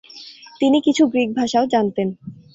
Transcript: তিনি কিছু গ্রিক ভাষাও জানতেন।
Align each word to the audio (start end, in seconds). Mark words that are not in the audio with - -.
তিনি 0.61 0.77
কিছু 0.81 1.03
গ্রিক 1.07 1.29
ভাষাও 1.35 1.65
জানতেন। 1.67 2.07